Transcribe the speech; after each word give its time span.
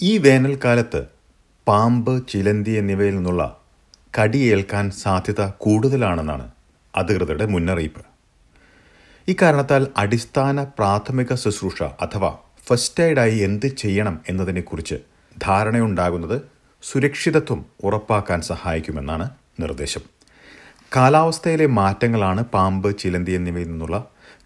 ഈ 0.00 0.18
വേനൽക്കാലത്ത് 0.18 1.00
പാമ്പ് 1.66 2.28
ചിലന്തി 2.28 2.70
എന്നിവയിൽ 2.70 3.14
നിന്നുള്ള 3.14 3.42
കടിയേൽക്കാൻ 4.18 4.90
സാധ്യത 4.90 5.42
കൂടുതലാണെന്നാണ് 5.64 6.46
അധികൃതരുടെ 6.94 7.46
മുന്നറിയിപ്പ്. 7.46 8.02
ഇക്കാരണത്താൽ 9.28 9.82
അടിസ്ഥാന 9.96 10.64
പ്രാഥമിക 10.78 11.34
ശുശ്രൂഷ 11.34 11.82
അഥവാ 11.82 12.30
ഫസ്റ്റ് 12.68 13.02
എയ്ഡായി 13.02 13.36
എന്ത് 13.38 13.66
ചെയ്യണം 13.82 14.16
എന്നതിനെക്കുറിച്ച് 14.28 14.96
ധാരണയുണ്ടാകുന്നത് 15.36 16.36
സുരക്ഷിതത്വം 16.82 17.60
ഉറപ്പാക്കാൻ 17.84 18.40
സഹായിക്കുമെന്നാണ് 18.42 19.28
നിർദ്ദേശം. 19.60 20.02
കാലാവസ്ഥയിലെ 20.96 21.66
മാറ്റങ്ങളാണ് 21.80 22.44
പാമ്പ് 22.54 22.98
ചിലന്തി 22.98 23.32
എന്നിവയിൽ 23.32 23.70
നിന്നുള്ള 23.70 23.96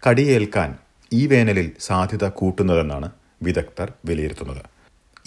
കടിയേൽക്കാൻ 0.07 0.69
ഈ 1.11 1.27
വേനലിൽ 1.27 1.67
സാധ്യത 1.79 2.25
കൂട്ടുന്നതെന്നാണ് 2.29 3.07
വിദഗ്ധർ 3.43 3.89
വിലയിരുത്തുന്നത്. 4.05 4.63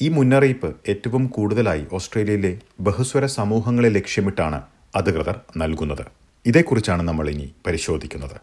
ഈ 0.03 0.09
മുന്നറിയിപ്പ് 0.09 0.69
ഏറ്റവും 0.91 1.27
കൂടുതലായി 1.27 1.85
ഓസ്ട്രേലിയയിലെ 1.93 2.51
ബഹുസ്വര 2.81 3.27
സമൂഹങ്ങളെ 3.27 3.89
ലക്ഷ്യമിട്ടാണ് 3.89 4.59
അധികൃതർ 4.99 5.37
നൽകുന്നത്. 5.57 6.05
ഇതേക്കുറിച്ചാണ് 6.47 7.03
നമ്മൾ 7.09 7.27
ഇനി 7.31 7.47
പരിശോധിക്കുന്നത്. 7.67 8.37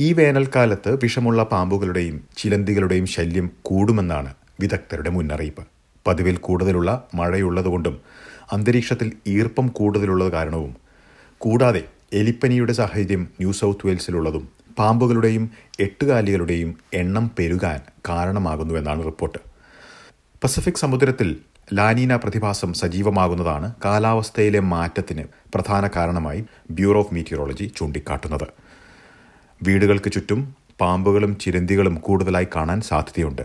ഈ 0.00 0.12
വേനൽക്കാലത്ത് 0.12 0.90
വിഷമുള്ള 1.02 1.42
പാമ്പുകളുടെയും 1.52 2.16
ചിലന്തികളുടെയും 2.38 3.06
ശല്യം 3.06 3.46
കൂടുമെന്നാണ് 3.62 4.32
വിദഗ്ധരുടെ 4.60 5.10
മുന്നറിയിപ്പ്. 5.10 5.64
പതിവിൽ 6.06 6.36
കൂടുതലുള്ള 6.36 6.90
മഴയുള്ളതുകൊണ്ടും 7.14 7.96
അന്തരീക്ഷത്തിൽ 8.52 9.08
ഈർപ്പം 9.26 9.68
കൂടുതലുള്ളത് 9.78 10.32
കാരണവും 10.32 10.74
കൂടാതെ 11.40 11.82
എലിപ്പനിയുടെ 12.12 12.72
സാഹചര്യം 12.72 13.22
ന്യൂ 13.40 13.52
സൗത്ത് 13.52 13.86
വെയിൽസിലുള്ളതും 13.86 14.44
പാമ്പുകളുടെയും 14.78 15.50
എട്ടുകാലികളുടെയും 15.80 16.78
എണ്ണം 16.94 17.30
പെരുകാൻ 17.38 17.80
കാരണമാകുന്നുവെന്നാണ് 18.08 19.04
റിപ്പോർട്ട്. 19.04 19.38
പസഫിക് 20.44 20.74
സമുദ്രത്തിൽ 20.74 21.36
ലാനീന 21.74 22.16
പ്രതിഭാസം 22.16 22.72
സജീവമാകുന്നതാണ് 22.72 23.74
കാലാവസ്ഥയിലെ 23.84 24.60
മാറ്റത്തിന് 24.60 25.24
പ്രധാന 25.54 25.88
കാരണമായി 25.96 26.44
ബ്യൂറോ 26.70 26.98
ഓഫ് 26.98 27.14
മീറ്റിയോളജി 27.14 27.72
ചൂണ്ടിക്കാട്ടുന്നത്. 27.76 28.48
വീടുകൾക്ക് 29.62 30.12
ചുറ്റും 30.12 30.54
പാമ്പുകളും 30.80 31.38
ചിരന്തികളും 31.38 31.94
കൂടുതലായി 31.94 32.48
കാണാൻ 32.56 32.80
സാധ്യതയുണ്ട്. 32.80 33.42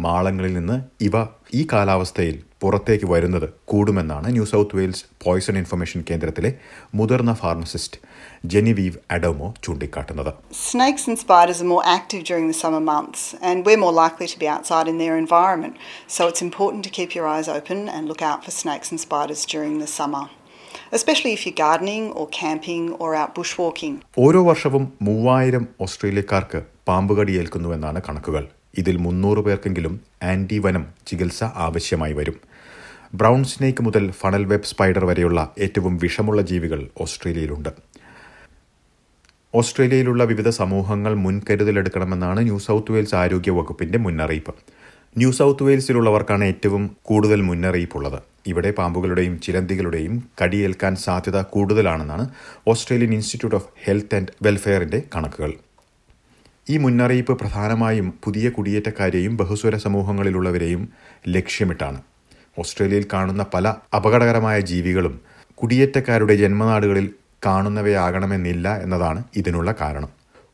മാളങ്ങളിൽ 0.00 0.54
നിന്ന് 0.54 0.82
ഇവ 1.00 1.24
ഈ 1.54 1.66
കാലാവസ്ഥയിൽ 1.72 2.42
പുറത്തേക്ക് 2.64 3.06
വരുന്നത് 3.12 3.48
കൂടുമെന്നാണ് 3.70 4.28
New 4.36 4.44
South 4.52 4.76
Wales 4.78 5.04
poison 5.24 5.56
information 5.62 6.00
കേന്ദ്രത്തിലെ 6.10 6.50
മുതിർന്ന 6.98 7.32
ഫാർമസിസ്റ്റ് 7.42 7.98
ജെനിവീവ് 8.52 8.98
അഡോമോ 9.16 9.48
ചൂണ്ടിക്കാട്ടുന്നത്. 9.64 10.30
Snakes 10.68 11.06
and 11.10 11.20
spiders 11.24 11.62
are 11.64 11.68
more 11.72 11.82
active 11.96 12.22
during 12.28 12.52
the 12.54 12.56
summer 12.62 12.82
months 12.92 13.26
and 13.50 13.64
we 13.68 13.74
more 13.84 13.92
likely 14.00 14.28
to 14.34 14.38
be 14.44 14.48
outside 14.56 14.90
in 14.92 14.98
their 15.02 15.16
environment 15.24 15.76
so 16.16 16.28
it's 16.30 16.44
important 16.48 16.86
to 16.88 16.92
keep 16.98 17.14
your 17.18 17.30
eyes 17.40 17.52
open 17.58 17.80
and 17.96 18.06
look 18.12 18.26
out 18.32 18.42
for 18.46 18.56
snakes 18.62 18.90
and 18.94 19.04
spiders 19.06 19.46
during 19.52 19.80
the 19.84 19.88
summer 19.98 20.26
especially 20.98 21.32
if 21.36 21.46
you 21.48 21.54
gardening 21.64 22.08
or 22.22 22.28
camping 22.40 22.90
or 23.04 23.12
out 23.22 23.34
bush 23.38 23.56
walking 23.62 23.98
ഓരോ 24.26 24.42
വർഷവും 24.50 24.84
3000 25.08 25.64
ഓസ്ട്രേലിയക്കാർക്ക് 25.86 26.60
പാമ്പുകടിയേൽക്കുന്നു 26.88 27.68
എന്നാണ് 27.78 28.00
കണക്കുകൾ. 28.08 28.44
ഇതിൽ 28.80 28.96
മുന്നൂറ് 29.06 29.40
പേർക്കെങ്കിലും 29.46 29.94
anti 30.30 30.56
വനം 30.64 30.84
ചികിത്സ 31.08 31.40
ആവശ്യമായി 31.64 32.14
വരും. 32.20 32.36
ബ്രൗൺ 33.20 33.44
സ്നേക്ക് 33.44 33.82
മുതൽ 33.82 34.10
ഫണൽ 34.10 34.44
വെബ് 34.44 34.62
സ്പൈഡർ 34.62 35.04
വരെയുള്ള 35.04 35.54
ഏറ്റവും 35.58 35.96
വിഷമുള്ള 36.02 36.42
ജീവികൾ 36.42 36.88
ഓസ്ട്രേലിയയിലുണ്ട്. 37.00 37.68
ഓസ്ട്രേലിയയിലുള്ള 39.54 40.24
വിവിധ 40.24 40.48
സമൂഹങ്ങൾ 40.48 41.14
മുൻകരുതലെടുക്കണമെന്നാണ് 41.14 42.40
ന്യൂ 42.40 42.58
സൗത്ത് 42.58 42.92
വെയിൽസ് 42.92 43.14
ആരോഗ്യ 43.14 43.50
വകുപ്പിന്റെ 43.50 43.98
മുന്നറിയിപ്പ്. 43.98 44.54
ന്യൂ 45.18 45.30
സൗത്ത് 45.30 45.62
വെയിൽസിലുള്ളവർക്കാണ് 45.62 46.44
ഏറ്റവും 46.44 46.96
കൂടുതൽ 47.02 47.42
മുന്നറിയിപ്പുള്ളത്. 47.42 48.18
ഇവിടെ 48.46 48.70
പാമ്പുകളുടെയും 48.70 49.40
ചിലന്തികളുടെയും 49.40 50.16
കടിയേൽക്കാൻ 50.42 50.96
സാധ്യത 50.96 51.42
കൂടുതലാണെന്നാണ് 51.42 52.26
Australian 52.68 53.14
institute 53.14 53.56
of 53.56 53.70
health 53.84 54.14
and 54.14 54.34
വെൽഫെയറിന്റെ 54.42 55.02
കണക്കുകൾ. 55.14 55.52
ഈ 56.70 56.76
മുന്നറിയിപ്പ് 56.78 57.38
പ്രധാനമായും 57.42 58.14
പുതിയ 58.24 58.48
കുടിയേറ്റക്കാരെയും 58.50 59.36
ബഹുസ്വര 59.36 59.76
സമൂഹങ്ങളിലുള്ളവരെയും 59.76 60.88
ലക്ഷ്യമിട്ടാണ്. 61.28 62.00
ഓസ്ട്രേലിയയിൽ 62.58 63.06
കാണുന്ന 63.12 63.46
പല 63.54 63.74
അപകടകരമായ 63.96 64.60
ജീവികളും 64.60 65.20
കുടിയേറ്റക്കാരുടെ 65.54 66.34
ജന്മനാടുകളിൽ 66.34 67.10
കാണുന്നവയാകണമെന്നില്ല 67.46 68.82
എന്നതാണ് 68.82 69.24
ഇതിനുള്ള 69.36 69.74
കാരണം. 69.80 70.08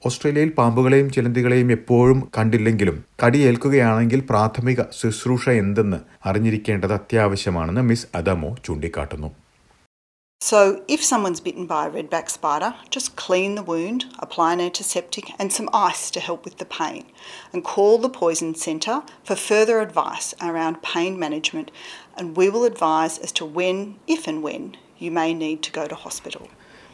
ഓസ്ട്രേലിയയിൽ 0.06 0.48
പാമ്പുകളെയും 0.48 1.10
ചിലന്തികളെയും 1.10 1.72
എപ്പോഴും 1.72 2.28
കണ്ടില്ലെങ്കിലും 2.38 3.04
കടിയേൽക്കുകയാണെങ്കിൽ 3.26 4.20
പ്രാഥമിക 4.30 4.76
ശുശ്രൂഷ 5.00 5.48
എന്തെന്ന് 5.48 5.96
അറിഞ്ഞിരിക്കേണ്ടത് 6.26 6.92
അത്യാവശ്യമാണെന്ന് 6.92 7.80
മിസ് 7.80 8.06
അദമോ 8.14 8.56
ചൂണ്ടിക്കാട്ടുന്നു. 8.64 9.39
So, 10.42 10.82
if 10.88 11.04
someone's 11.04 11.38
bitten 11.38 11.66
by 11.66 11.86
a 11.86 11.90
redback 11.90 12.30
spider, 12.30 12.74
just 12.88 13.14
clean 13.14 13.56
the 13.56 13.62
wound, 13.62 14.06
apply 14.18 14.54
an 14.54 14.60
antiseptic 14.62 15.26
and 15.38 15.52
some 15.52 15.68
ice 15.70 16.10
to 16.12 16.20
help 16.20 16.46
with 16.46 16.56
the 16.56 16.64
pain, 16.66 17.04
and 17.52 17.62
call 17.64 17.98
the 17.98 18.08
poison 18.10 18.54
centre 18.56 18.96
for 19.22 19.36
further 19.36 19.80
advice 19.80 20.28
around 20.42 20.80
pain 20.84 21.18
management. 21.18 21.70
And 22.16 22.36
we 22.36 22.48
will 22.48 22.64
advise 22.64 23.18
as 23.18 23.32
to 23.32 23.44
when, 23.58 23.76
if 24.08 24.26
and 24.26 24.42
when, 24.42 24.64
you 24.98 25.10
may 25.10 25.34
need 25.34 25.62
to 25.62 25.72
go 25.72 25.86
to 25.86 25.98
hospital. 26.06 26.42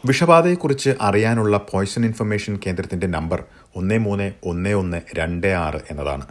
വിഷബാധയെക്കുറിച്ച് 0.05 0.91
അറിയാനുള്ള 1.01 1.57
poison 1.71 2.03
information 2.05 2.55
കേന്ദ്രത്തിന്റെ 2.65 3.09
number 3.17 3.41
ഒന്ന് 3.75 3.97
മൂന്ന് 4.05 4.27
ഒന്ന് 4.51 4.73
ഒന്ന് 4.83 4.99
രണ്ട് 5.21 5.51
ആറ് 5.65 5.81
എന്നതാണ് 5.91 6.27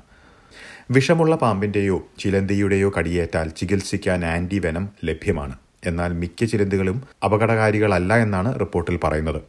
വിഷമുള്ള 0.90 1.36
പാമ്പിന്റെയോ 1.44 1.97
ചിലന്തിയുടെയോ 2.22 2.90
കടിയേറ്റാൽ 2.97 3.47
ചികിത്സിക്കാൻ 3.59 4.26
ആന്റിവെനം 4.36 4.86
ലഭ്യമാണ് 5.09 5.56
എന്നാൽ 5.85 6.13
മിക്ക 6.13 6.46
ചിലന്തികളും 6.46 7.03
അപകടകാരികളല്ല 7.25 8.18
എന്നാണ് 8.18 8.59
റിപ്പോർട്ടിൽ 8.59 9.00
പറയുന്നത്. 9.03 9.41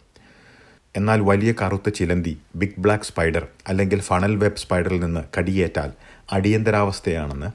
എന്നാൽ 0.96 1.20
വലിയ 1.20 1.54
കറുത്ത 1.62 1.88
ചിലന്തി 1.88 2.38
ബിഗ് 2.56 2.78
ബ്ലാക്ക് 2.78 3.04
സ്പൈഡർ 3.04 3.46
അല്ലെങ്കിൽ 3.68 4.00
ഫണൽ 4.00 4.36
വെബ് 4.36 4.56
സ്പൈഡറിൽ 4.56 5.00
നിന്ന് 5.00 5.20
കടിയേറ്റാൽ 5.38 5.90
അടിയന്തരാവസ്ഥയാണെന്ന് 6.32 7.46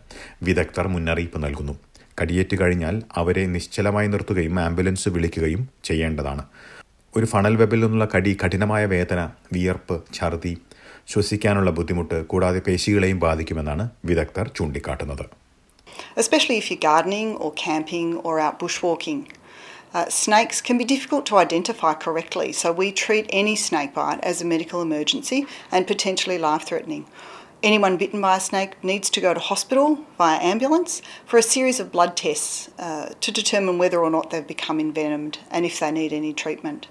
വിദഗ്ധർ 0.44 0.88
മുന്നറിയിപ്പ് 0.88 1.44
നൽകുന്നു. 1.44 1.74
കടിയേറ്റ് 2.22 2.56
കഴിഞ്ഞാൽ 2.62 3.02
അവരെ 3.16 3.46
നിശ്ചലമായി 3.46 4.08
നിർത്തുകയും 4.08 4.60
ആംബുലൻസ് 4.60 5.10
വിളിക്കുകയും 5.10 5.70
ചെയ്യേണ്ടതാണ്. 5.84 6.44
ഒരു 7.18 7.26
ഫണൽ 7.26 7.56
വെബിൽ 7.56 7.80
നിന്നുള്ള 7.80 8.08
കടി 8.16 8.38
കഠിനമായ 8.46 8.86
വേദന 8.86 9.30
വിയർപ്പ് 9.54 10.04
ഛർദി 10.14 10.58
ശ്വസിക്കാനുള്ള 11.08 11.72
ബുദ്ധിമുട്ട് 11.72 12.26
കൂടാതെ 12.26 12.60
പേശികളെയും 12.60 13.20
ബാധിക്കുമെന്നാണ് 13.20 13.90
വിദഗ്ധർ 14.06 14.52
ചൂണ്ടിക്കാട്ടുന്നത്. 14.56 15.26
Especially 16.16 16.58
if 16.58 16.70
you're 16.70 16.80
gardening 16.80 17.36
or 17.36 17.52
camping 17.54 18.18
or 18.18 18.40
out 18.40 18.60
bushwalking. 18.60 19.28
Uh, 19.94 20.08
snakes 20.08 20.62
can 20.62 20.78
be 20.78 20.86
difficult 20.86 21.26
to 21.26 21.38
identify 21.38 21.94
correctly, 21.94 22.54
so 22.54 22.72
we 22.72 22.92
treat 22.92 23.26
any 23.30 23.56
snake 23.56 23.94
bite 23.94 24.20
as 24.24 24.42
a 24.42 24.46
medical 24.46 24.82
emergency 24.82 25.46
and 25.72 25.86
potentially 25.86 26.38
life 26.38 26.64
threatening. 26.64 27.06
Anyone 27.64 27.98
bitten 27.98 28.22
by 28.22 28.38
a 28.38 28.40
snake 28.40 28.84
needs 28.84 29.10
to 29.12 29.22
go 29.22 29.34
to 29.34 29.40
hospital 29.40 30.06
via 30.18 30.40
ambulance 30.40 31.02
for 31.26 31.38
a 31.38 31.44
series 31.44 31.80
of 31.80 31.92
blood 31.92 32.18
tests 32.18 32.70
uh, 32.80 33.10
to 33.20 33.32
determine 33.32 33.78
whether 33.78 34.00
or 34.00 34.10
not 34.10 34.32
they've 34.32 34.48
become 34.48 34.80
envenomed 34.80 35.40
and 35.52 35.66
if 35.66 35.80
they 35.80 35.92
need 35.92 36.12
any 36.12 36.34
treatment. 36.34 36.88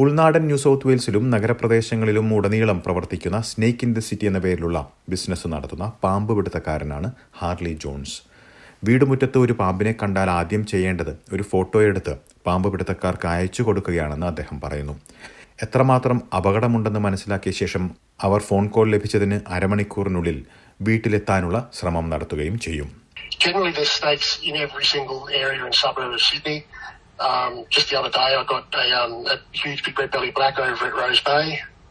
ഉൾനാടൻ 0.00 0.42
New 0.48 0.56
South 0.62 0.86
വെയിൽസിലും 0.88 1.24
നഗരപ്രദേശങ്ങളിലും 1.32 2.26
ഉടനീളം 2.36 2.78
പ്രവർത്തിക്കുന്ന 2.84 3.38
snake 3.48 3.84
in 3.86 3.90
the 3.96 4.02
city 4.08 4.26
എന്ന 4.30 4.38
പേരിലുള്ള 4.44 4.78
business 5.12 5.48
നടത്തുന്ന 5.54 5.86
പാമ്പ് 6.04 6.32
പിടുത്തക്കാരനാണ് 6.36 7.08
Harley 7.38 7.72
John's. 7.84 8.14
വീടുമുറ്റത്ത് 8.88 9.38
ഒരു 9.44 9.54
പാമ്പിനെ 9.60 9.92
കണ്ടാൽ 10.02 10.30
ആദ്യം 10.38 10.62
ചെയ്യേണ്ടത് 10.72 11.12
ഒരു 11.34 11.44
ഫോട്ടോ 11.50 11.80
എടുത്ത് 11.88 12.14
പാമ്പ് 12.48 12.68
പിടുത്തക്കാർക്ക് 12.74 13.28
അയച്ചു 13.34 13.64
കൊടുക്കുകയാണെന്ന് 13.68 14.28
അദ്ദേഹം 14.32 14.58
പറയുന്നു. 14.64 14.94
എത്രമാത്രം 15.66 16.20
അപകടമുണ്ടെന്ന് 16.38 17.02
മനസ്സിലാക്കിയ 17.08 17.54
ശേഷം 17.62 17.84
അവർ 18.28 18.42
ഫോൺ 18.50 18.66
കോൾ 18.76 18.88
ലഭിച്ചതിന് 18.96 19.38
അരമണിക്കൂറിനുള്ളിൽ 19.56 20.40
വീട്ടിലെത്താനുള്ള 20.88 21.60
ശ്രമം 21.80 22.08
നടത്തുകയും 22.14 22.58
ചെയ്യും. 22.66 22.90
Generally, 23.42 23.72
there's 23.76 23.92
snakes 24.00 24.30
in 24.48 24.54
every 24.64 24.86
single 24.92 25.20
area 25.42 25.60
and 25.66 25.74
suburb 25.82 26.12
of 26.16 26.22
Sydney. 26.26 26.56
Um, 27.20 27.52
just 27.68 27.90
the 27.90 27.98
other 27.98 28.10
day, 28.10 28.28
I 28.32 28.44
got 28.46 28.74
a, 28.74 28.86
um, 28.96 29.14
a 29.26 29.36
huge 29.54 29.84
big 29.84 29.98
red 29.98 30.10
belly 30.10 30.30
black 30.30 30.58
over 30.58 30.86
at 30.86 30.94
Rose 30.94 31.20
Bay, 31.20 31.46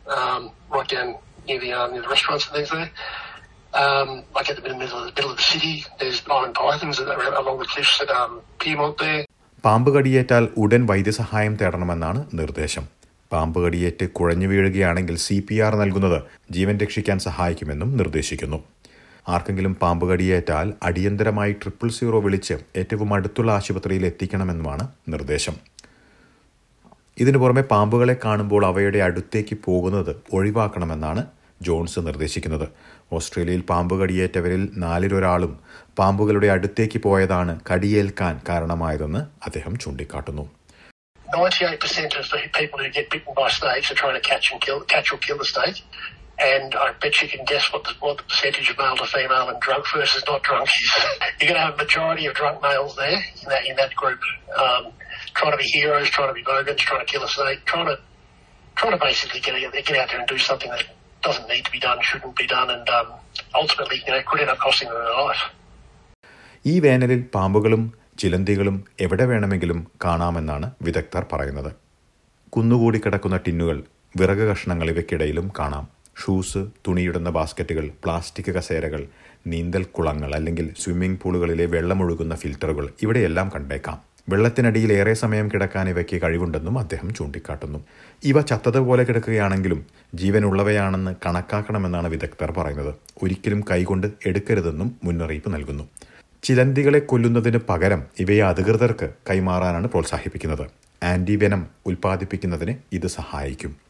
um, 0.08 0.42
right 0.70 0.88
down 0.88 1.10
near 1.48 1.60
the, 1.60 1.72
uh, 1.72 1.88
near 1.88 2.02
the 2.02 2.10
restaurants 2.10 2.46
and 2.48 2.56
things 2.56 2.72
there. 2.72 2.90
Um, 3.74 4.10
like 4.36 4.50
at 4.50 4.56
the 4.58 4.64
middle 4.64 4.98
of 5.00 5.06
the, 5.06 5.12
middle 5.12 5.31
of 5.31 5.38
the 5.38 5.44
city, 5.46 5.74
there's 6.00 6.22
iron 6.31 6.54
pythons 6.54 7.00
along 7.00 7.60
the 7.60 7.66
cliffs 7.66 8.02
at 8.02 8.12
um, 8.12 8.31
Piedmont 8.60 8.98
there. 9.00 9.22
പാമ്പ് 9.64 9.90
കടിയേറ്റാൽ 9.92 10.44
ഉടൻ 10.58 10.81
വൈദ്യസഹായം 10.86 11.54
തേടണമെന്നാണ് 11.62 12.20
നിർദ്ദേശം 12.34 12.86
പാമ്പ് 13.32 13.58
കടിയേറ്റ് 13.66 14.06
കുഴഞ്ഞു 14.12 14.48
വീഴുകയാണെങ്കിൽ 14.48 15.16
C 15.25 15.38
P 15.40 15.56
R 15.60 15.74
നൽകുന്നത് 15.75 16.20
ജീവൻ 16.52 16.75
രക്ഷിക്കാൻ 16.78 17.18
സഹായിക്കുമെന്നും 17.20 17.90
നിർദ്ദേശിക്കുന്നു 17.98 18.60
ആർക്കെങ്കിലും 19.34 19.74
പാമ്പ് 19.81 20.06
കടിയേറ്റാൽ 20.12 20.68
അടിയന്തരമായി 20.88 21.54
ട്രിപ്പിൾ 21.64 21.90
സീറോ 21.98 22.20
വിളിച്ച് 22.26 22.56
ഏറ്റവും 22.81 23.10
അടുത്തുള്ള 23.14 23.52
ആശുപത്രിയിൽ 23.58 24.06
എത്തിക്കണമെന്നുമാണ് 24.12 24.86
നിർദ്ദേശം. 25.14 25.56
ഇതിനു 27.24 27.38
പുറമെ 27.38 27.64
പാമ്പുകളെ 27.72 28.16
കാണുമ്പോൾ 28.26 28.66
അവയുടെ 28.66 29.00
അടുത്തേക്ക് 29.08 29.56
പോകുന്നത് 29.66 30.12
ഒഴിവാക്കണമെന്നാണ് 30.34 31.24
ജോൺസ് 31.68 32.00
നിർദ്ദേശിക്കുന്നത്. 32.08 32.68
ഓസ്ട്രേലിയയിൽ 33.18 33.62
പാമ്പ് 33.70 33.96
കടിയേറ്റവരിൽ 34.02 34.62
നാലിലൊരാളും 34.84 35.54
പാമ്പുകളുടെ 35.98 36.48
അടുത്തേക്ക് 36.56 37.00
പോയതാണ് 37.06 37.54
കടിയേൽക്കാൻ 37.70 38.36
കാരണമായതെന്ന് 38.50 39.22
അദ്ദേഹം 39.48 39.75
ചൂണ്ടിക്കാട്ടുന്നു. 39.86 40.46
98% 41.25 42.14
of 42.20 42.25
the 42.32 42.40
people 42.58 42.80
who 42.84 42.90
get 42.96 43.08
bitten 43.14 43.34
by 43.40 43.48
snakes 43.58 43.88
are 43.92 43.98
trying 44.00 44.16
to 44.20 44.24
catch 44.30 44.48
and 44.52 44.60
kill, 44.66 44.80
catch 44.94 45.10
or 45.14 45.18
kill 45.25 45.38
the 45.42 45.50
snake. 45.52 45.80
And 46.39 46.74
I 46.75 46.94
bet 47.01 47.21
you 47.21 47.27
can 47.27 47.44
guess 47.45 47.71
what 47.74 47.83
the, 47.83 47.94
what 48.00 48.18
the 48.18 48.24
percentage 48.24 48.69
of 48.69 48.77
male 48.77 48.95
to 48.95 49.06
female 49.06 49.50
and 49.50 49.59
drunk 49.59 49.86
versus 49.94 50.24
not 50.25 50.41
drunk 50.44 50.68
is. 50.68 51.03
You're 51.39 51.50
going 51.50 51.59
to 51.59 51.65
have 51.65 51.74
a 51.74 51.77
majority 51.77 52.25
of 52.27 52.33
drunk 52.33 52.62
males 52.62 52.95
there 52.95 53.19
in 53.41 53.50
that 53.50 53.65
in 53.65 53.75
that 53.75 53.94
group, 53.95 54.19
um, 54.57 54.94
trying 55.33 55.51
to 55.51 55.57
be 55.57 55.63
heroes, 55.63 56.09
trying 56.09 56.30
to 56.30 56.33
be 56.33 56.44
bogans, 56.44 56.80
trying 56.80 57.06
to 57.06 57.12
kill 57.12 57.24
a 57.24 57.27
snake, 57.27 57.65
trying 57.65 57.88
to 57.88 58.00
trying 58.77 58.94
to 58.94 58.97
basically 58.97 59.41
get 59.41 59.56
get 59.74 59.97
out 59.97 60.09
there 60.09 60.19
and 60.19 60.30
do 60.30 60.38
something 60.38 60.69
that 60.69 60.86
doesn't 61.24 61.47
need 61.50 61.65
to 61.65 61.71
be 61.71 61.80
done, 61.80 61.97
shouldn't 62.01 62.36
be 62.36 62.47
done, 62.47 62.69
and 62.69 62.88
um, 62.89 63.07
ultimately, 63.53 64.01
you 64.07 64.12
know, 64.13 64.21
could 64.25 64.39
end 64.39 64.50
up 64.50 64.59
costing 64.59 64.88
them 64.89 65.00
their 65.03 65.21
life. 65.27 65.44
ഈ 66.65 66.80
വേനലിൽ 66.80 67.21
പാമ്പുകളും 67.33 67.83
ചിലന്തികളും 68.19 68.88
എവിടെ 69.00 69.25
വേണമെങ്കിലും 69.25 69.91
കാണാമെന്നാണ് 70.06 70.71
വിദഗ്ധർ 70.81 71.24
പറയുന്നത് 71.24 71.71
കുന്നുകൂടി 72.50 73.00
കിടക്കുന്ന 73.00 73.38
ടിന്നുകൾ 73.38 73.77
വിറക് 74.15 74.44
കഷ്ണങ്ങൾ 74.50 74.89
ഇവയ്ക്കിടയിലും 74.89 75.51
കാണാം 75.59 75.99
ഷൂസ് 76.19 76.57
തുണിയിടുന്ന 76.88 77.30
ബാസ്ക്കറ്റുകൾ 77.30 77.89
പ്ലാസ്റ്റിക് 78.04 78.51
കസേരകൾ 78.56 79.07
നീന്തൽ 79.48 79.83
കുളങ്ങൾ 79.83 80.36
അല്ലെങ്കിൽ 80.36 80.74
സ്വിമ്മിംഗ് 80.80 81.19
പൂളുകളിലെ 81.21 81.66
വെള്ളമൊഴുകുന്ന 81.66 82.36
ഫിൽറ്ററുകൾ 82.36 82.89
ഇവിടെയെല്ലാം 83.01 83.51
കണ്ടേക്കാം. 83.56 83.98
വെള്ളത്തിനടിയിൽ 84.30 84.94
ഏറെ 84.94 85.13
സമയം 85.13 85.50
കിടക്കാൻ 85.54 85.89
ഇവയ്ക്ക് 85.89 86.21
കഴിവുണ്ടെന്നും 86.21 86.80
അദ്ദേഹം 86.80 87.13
ചൂണ്ടിക്കാട്ടുന്നു. 87.13 87.80
ഇവ 88.24 88.42
ചത്തതുപോലെ 88.42 89.04
കിടക്കുകയാണെങ്കിലും 89.04 89.86
ജീവനുള്ളവയാണെന്ന് 90.16 91.16
കണക്കാക്കണമെന്നാണ് 91.25 92.07
വിദഗ്ധർ 92.07 92.51
പറയുന്നത്. 92.51 92.95
ഒരിക്കലും 93.24 93.63
കൈകൊണ്ട് 93.72 94.07
എടുക്കരുതെന്നും 94.25 94.95
മുന്നറിയിപ്പ് 95.04 95.54
നൽകുന്നു. 95.54 95.89
ചിലന്തികളെ 96.44 97.00
കൊല്ലുന്നതിന് 97.00 97.60
പകരം 97.69 98.04
ഇവയെ 98.19 98.44
അധികൃതർക്ക് 98.44 99.10
കൈമാറാനാണ് 99.30 99.88
പ്രോത്സാഹിപ്പിക്കുന്നത്. 99.88 100.65
ആന്റിവെനം 101.04 101.68
ഉൽപ്പാദിപ്പിക്കുന്നതിന് 101.86 102.75
ഇത് 102.94 103.07
സഹായിക്കും. 103.07 103.88